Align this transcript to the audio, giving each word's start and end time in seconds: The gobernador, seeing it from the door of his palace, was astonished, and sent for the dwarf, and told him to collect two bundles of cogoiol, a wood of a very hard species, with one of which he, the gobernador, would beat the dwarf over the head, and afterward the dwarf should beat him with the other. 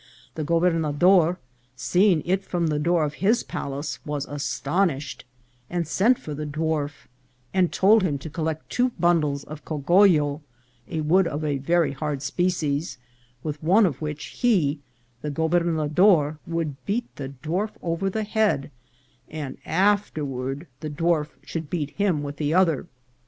The 0.33 0.43
gobernador, 0.43 1.37
seeing 1.75 2.23
it 2.25 2.43
from 2.43 2.65
the 2.65 2.79
door 2.79 3.03
of 3.05 3.13
his 3.21 3.43
palace, 3.43 4.03
was 4.03 4.25
astonished, 4.25 5.25
and 5.69 5.87
sent 5.87 6.17
for 6.17 6.33
the 6.33 6.47
dwarf, 6.47 7.05
and 7.53 7.71
told 7.71 8.01
him 8.01 8.17
to 8.17 8.29
collect 8.31 8.67
two 8.67 8.89
bundles 8.99 9.43
of 9.43 9.63
cogoiol, 9.63 10.41
a 10.89 11.01
wood 11.01 11.27
of 11.27 11.43
a 11.45 11.59
very 11.59 11.91
hard 11.91 12.23
species, 12.23 12.97
with 13.43 13.61
one 13.61 13.85
of 13.85 14.01
which 14.01 14.39
he, 14.41 14.79
the 15.21 15.29
gobernador, 15.29 16.39
would 16.47 16.83
beat 16.87 17.15
the 17.17 17.29
dwarf 17.29 17.69
over 17.83 18.09
the 18.09 18.23
head, 18.23 18.71
and 19.29 19.59
afterward 19.67 20.65
the 20.79 20.89
dwarf 20.89 21.27
should 21.43 21.69
beat 21.69 21.91
him 21.91 22.23
with 22.23 22.37
the 22.37 22.55
other. 22.55 22.87